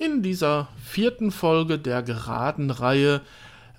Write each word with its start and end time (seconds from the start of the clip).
In 0.00 0.22
dieser 0.22 0.68
vierten 0.82 1.30
Folge 1.30 1.78
der 1.78 2.02
geraden 2.02 2.70
Reihe 2.70 3.20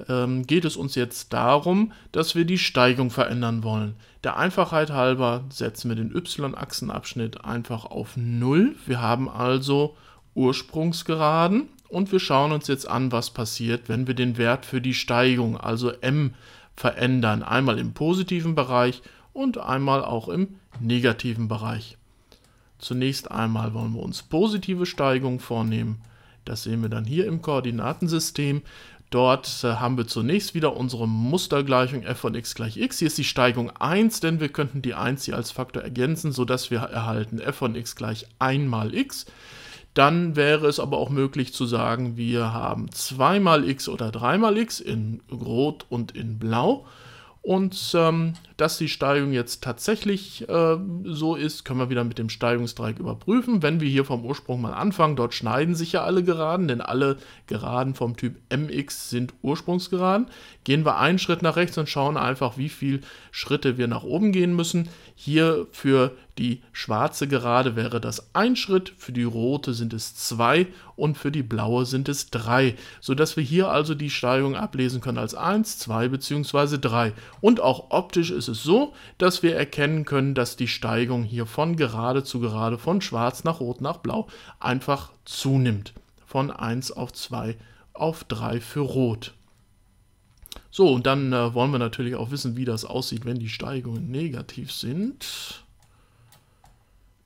ähm, 0.08 0.46
geht 0.46 0.66
es 0.66 0.78
uns 0.78 0.94
jetzt 0.94 1.34
darum, 1.34 1.94
dass 2.12 2.36
wir 2.36 2.46
die 2.46 2.60
Steigung 2.60 3.10
verändern 3.10 3.64
wollen. 3.64 3.96
Der 4.24 4.38
Einfachheit 4.38 4.92
halber 4.92 5.44
setzen 5.50 5.90
wir 5.90 5.96
den 5.96 6.16
y-Achsenabschnitt 6.16 7.44
einfach 7.44 7.86
auf 7.86 8.18
0. 8.18 8.76
Wir 8.86 9.02
haben 9.02 9.30
also 9.30 9.98
Ursprungsgeraden 10.36 11.70
und 11.90 12.12
wir 12.12 12.20
schauen 12.20 12.52
uns 12.52 12.68
jetzt 12.68 12.88
an, 12.88 13.12
was 13.12 13.32
passiert, 13.32 13.90
wenn 13.90 14.06
wir 14.06 14.14
den 14.14 14.38
Wert 14.38 14.68
für 14.68 14.80
die 14.80 14.94
Steigung, 14.94 15.58
also 15.58 15.90
m, 16.02 16.36
verändern. 16.76 17.42
Einmal 17.42 17.80
im 17.80 17.94
positiven 17.94 18.54
Bereich 18.54 19.02
und 19.34 19.58
einmal 19.58 20.06
auch 20.06 20.30
im 20.30 20.50
negativen 20.80 21.48
Bereich. 21.48 21.98
Zunächst 22.78 23.32
einmal 23.32 23.74
wollen 23.74 23.94
wir 23.94 24.04
uns 24.04 24.22
positive 24.22 24.86
Steigung 24.86 25.40
vornehmen. 25.40 26.00
Das 26.46 26.64
sehen 26.64 26.82
wir 26.82 26.90
dann 26.90 27.06
hier 27.06 27.26
im 27.28 27.42
Koordinatensystem. 27.42 28.62
Dort 29.12 29.66
äh, 29.66 29.74
haben 29.74 29.98
wir 29.98 30.08
zunächst 30.08 30.56
wieder 30.56 30.76
unsere 30.78 31.08
Mustergleichung 31.08 32.04
f 32.04 32.20
von 32.20 32.34
x 32.34 32.56
gleich 32.56 32.78
x. 32.78 33.00
Hier 33.00 33.08
ist 33.08 33.18
die 33.18 33.26
Steigung 33.26 33.70
1, 33.70 34.22
denn 34.22 34.40
wir 34.40 34.50
könnten 34.50 34.82
die 34.82 34.94
1 34.94 35.26
hier 35.26 35.36
als 35.36 35.52
Faktor 35.52 35.84
ergänzen, 35.84 36.32
sodass 36.32 36.72
wir 36.72 36.80
erhalten 36.80 37.40
f 37.40 37.58
von 37.58 37.76
x 37.76 37.96
gleich 37.98 38.26
1 38.40 38.70
mal 38.70 38.96
x. 38.96 39.26
Dann 39.94 40.38
wäre 40.38 40.68
es 40.68 40.80
aber 40.80 40.98
auch 40.98 41.10
möglich 41.10 41.54
zu 41.54 41.66
sagen, 41.66 42.16
wir 42.16 42.54
haben 42.54 42.90
2 42.90 43.42
mal 43.42 43.68
x 43.68 43.90
oder 43.90 44.12
3 44.12 44.38
mal 44.38 44.58
x 44.58 44.80
in 44.80 45.22
Rot 45.30 45.86
und 45.90 46.14
in 46.14 46.40
Blau. 46.40 46.86
Und 47.44 47.94
ähm, 47.96 48.34
dass 48.56 48.78
die 48.78 48.88
Steigung 48.88 49.34
jetzt 49.34 49.64
tatsächlich 49.64 50.48
äh, 50.48 50.78
so 51.06 51.36
ist, 51.36 51.66
können 51.66 51.80
wir 51.80 51.90
wieder 51.90 52.04
mit 52.04 52.20
dem 52.20 52.30
Steigungsdreieck 52.30 53.00
überprüfen. 53.00 53.64
Wenn 53.64 53.80
wir 53.80 53.90
hier 53.90 54.06
vom 54.06 54.24
Ursprung 54.24 54.62
mal 54.62 54.74
anfangen, 54.74 55.16
dort 55.16 55.34
schneiden 55.34 55.74
sich 55.74 55.94
ja 55.94 56.04
alle 56.04 56.24
Geraden, 56.24 56.68
denn 56.68 56.82
alle 56.82 57.18
Geraden 57.48 57.96
vom 57.96 58.16
Typ 58.16 58.36
mx 58.56 59.10
sind 59.10 59.34
Ursprungsgeraden. 59.42 60.28
Gehen 60.64 60.86
wir 60.86 61.00
einen 61.00 61.18
Schritt 61.18 61.42
nach 61.42 61.56
rechts 61.56 61.80
und 61.80 61.90
schauen 61.90 62.16
einfach, 62.16 62.60
wie 62.60 62.70
viele 62.70 63.00
Schritte 63.32 63.80
wir 63.80 63.88
nach 63.88 64.04
oben 64.04 64.32
gehen 64.32 64.56
müssen. 64.56 64.90
Hier 65.16 65.66
für 65.72 66.12
die 66.38 66.62
schwarze 66.72 67.28
Gerade 67.28 67.76
wäre 67.76 68.00
das 68.00 68.34
ein 68.34 68.56
Schritt, 68.56 68.94
für 68.98 69.12
die 69.12 69.24
rote 69.24 69.74
sind 69.74 69.94
es 69.94 70.16
zwei 70.16 70.68
und 70.96 71.18
für 71.18 71.32
die 71.32 71.44
blaue 71.44 71.86
sind 71.86 72.10
es 72.10 72.30
drei, 72.30 72.76
sodass 73.00 73.38
wir 73.38 73.44
hier 73.44 73.70
also 73.70 73.96
die 73.96 74.10
Steigung 74.10 74.56
ablesen 74.56 75.02
können 75.02 75.18
als 75.18 75.36
1, 75.36 75.80
2 75.80 76.10
bzw. 76.10 76.78
3. 76.80 77.14
Und 77.40 77.60
auch 77.60 77.92
optisch 77.92 78.32
ist 78.32 78.48
es 78.48 78.64
so, 78.64 78.94
dass 79.18 79.44
wir 79.44 79.56
erkennen 79.56 80.06
können, 80.06 80.36
dass 80.36 80.56
die 80.56 80.68
Steigung 80.68 81.24
hier 81.24 81.46
von 81.46 81.76
gerade 81.76 82.24
zu 82.24 82.40
gerade, 82.40 82.78
von 82.78 83.02
schwarz 83.02 83.44
nach 83.44 83.60
rot 83.60 83.82
nach 83.82 83.98
blau 83.98 84.28
einfach 84.60 85.12
zunimmt. 85.26 85.94
Von 86.26 86.52
1 86.52 86.92
auf 86.92 87.14
2 87.14 87.58
auf 87.94 88.24
3 88.26 88.60
für 88.62 88.82
rot. 88.82 89.34
So, 90.70 90.94
und 90.94 91.06
dann 91.06 91.34
äh, 91.34 91.54
wollen 91.54 91.72
wir 91.72 91.80
natürlich 91.80 92.16
auch 92.16 92.32
wissen, 92.32 92.56
wie 92.56 92.66
das 92.66 92.86
aussieht, 92.86 93.26
wenn 93.26 93.40
die 93.40 93.50
Steigungen 93.50 94.10
negativ 94.10 94.72
sind. 94.72 95.64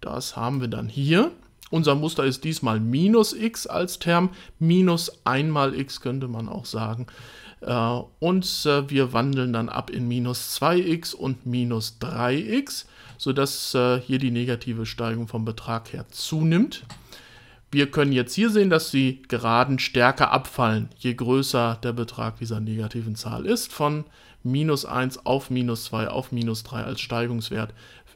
Das 0.01 0.35
haben 0.35 0.61
wir 0.61 0.67
dann 0.67 0.89
hier. 0.89 1.31
Unser 1.71 1.95
Muster 1.95 2.23
ist 2.23 2.43
diesmal 2.43 2.79
minus 2.79 3.33
x 3.33 3.67
als 3.67 3.99
Term. 3.99 4.29
Minus 4.59 5.25
einmal 5.25 5.75
x 5.75 6.01
könnte 6.01 6.27
man 6.27 6.47
auch 6.47 6.65
sagen. 6.65 7.07
Äh, 7.65 8.01
und 8.19 8.45
äh, 8.65 8.89
wir 8.89 9.11
wandeln 9.11 9.51
dann 9.51 9.69
ab 9.69 9.89
in 9.89 10.07
minus 10.07 10.59
2x 10.61 11.15
und 11.15 11.45
minus 11.45 11.97
3x, 11.99 12.85
sodass 13.17 13.73
äh, 13.73 13.99
hier 13.99 14.19
die 14.19 14.31
negative 14.31 14.85
Steigung 14.85 15.27
vom 15.27 15.45
Betrag 15.45 15.91
her 15.91 16.05
zunimmt. 16.09 16.83
Wir 17.71 17.89
können 17.89 18.13
jetzt 18.13 18.35
hier 18.35 18.51
sehen, 18.51 18.69
dass 18.69 18.91
die 18.91 19.23
Geraden 19.23 19.79
stärker 19.79 20.31
abfallen, 20.31 20.89
je 20.97 21.13
größer 21.13 21.79
der 21.83 21.91
Betrag 21.91 22.37
dieser 22.37 22.59
negativen 22.59 23.15
Zahl 23.15 23.45
ist. 23.45 23.73
Von 23.73 24.05
minus 24.43 24.85
1 24.85 25.25
auf 25.25 25.49
minus 25.49 25.85
2 25.85 26.07
auf 26.07 26.31
minus 26.31 26.63
3 26.63 26.83
als 26.83 27.01
Steigungswert 27.01 27.73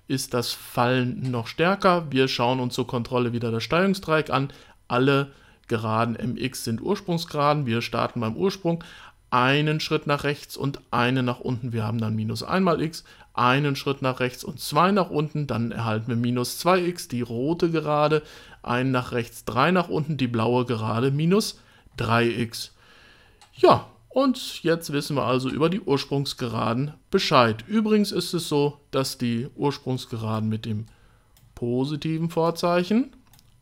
ist 0.08 0.34
das 0.34 0.54
Fallen 0.54 1.30
noch 1.32 1.48
stärker. 1.48 2.12
Wir 2.12 2.28
schauen 2.28 2.60
uns 2.60 2.76
zur 2.76 2.88
Kontrolle 2.88 3.34
wieder 3.34 3.52
das 3.52 3.64
Steigungsdreieck 3.64 4.30
an. 4.30 4.54
Alle 4.88 5.32
Geraden 5.68 6.16
mx 6.16 6.64
sind 6.64 6.82
Ursprungsgeraden. 6.82 7.66
Wir 7.66 7.82
starten 7.82 8.20
beim 8.20 8.36
Ursprung. 8.36 8.84
Einen 9.32 9.80
Schritt 9.80 10.08
nach 10.08 10.24
rechts 10.24 10.58
und 10.58 10.80
einen 10.92 11.26
nach 11.26 11.40
unten. 11.40 11.72
Wir 11.72 11.84
haben 11.84 12.00
dann 12.00 12.16
minus 12.16 12.44
1 12.44 12.64
mal 12.64 12.82
x. 12.82 13.04
Einen 13.34 13.76
Schritt 13.76 14.02
nach 14.02 14.20
rechts 14.20 14.44
und 14.44 14.60
zwei 14.60 14.92
nach 14.92 15.10
unten. 15.10 15.48
Dann 15.48 15.72
erhalten 15.72 16.08
wir 16.08 16.16
minus 16.16 16.60
2x, 16.66 17.10
die 17.10 17.22
rote 17.22 17.70
Gerade 17.70 18.24
einen 18.64 18.92
nach 18.92 19.12
rechts, 19.12 19.46
drei 19.46 19.72
nach 19.72 19.90
unten, 19.90 20.18
die 20.18 20.28
blaue 20.28 20.66
Gerade 20.66 21.12
minus 21.12 21.60
3x. 21.98 22.72
Ja, 23.56 23.88
und 24.10 24.64
jetzt 24.64 24.92
wissen 24.92 25.16
wir 25.16 25.24
also 25.24 25.50
über 25.50 25.70
die 25.70 25.82
Ursprungsgeraden 25.82 26.94
Bescheid. 27.12 27.64
Übrigens 27.68 28.12
ist 28.12 28.34
es 28.34 28.50
so, 28.50 28.80
dass 28.92 29.18
die 29.18 29.48
Ursprungsgeraden 29.56 30.50
mit 30.50 30.66
dem 30.66 30.88
positiven 31.54 32.30
Vorzeichen 32.30 33.16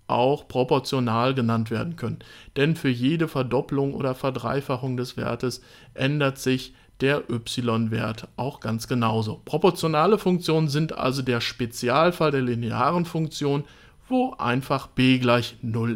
auch 0.07 0.47
proportional 0.47 1.33
genannt 1.33 1.71
werden 1.71 1.95
können. 1.95 2.19
Denn 2.55 2.75
für 2.75 2.89
jede 2.89 3.27
Verdopplung 3.27 3.93
oder 3.93 4.15
Verdreifachung 4.15 4.97
des 4.97 5.17
Wertes 5.17 5.61
ändert 5.93 6.37
sich 6.37 6.73
der 7.01 7.23
y-Wert 7.29 8.27
auch 8.37 8.59
ganz 8.59 8.87
genauso. 8.87 9.41
Proportionale 9.45 10.17
Funktionen 10.17 10.67
sind 10.67 10.97
also 10.97 11.21
der 11.21 11.41
Spezialfall 11.41 12.31
der 12.31 12.41
linearen 12.41 13.05
Funktion 13.05 13.65
wo 14.09 14.33
einfach 14.37 14.87
b 14.87 15.19
gleich 15.19 15.57
0 15.61 15.85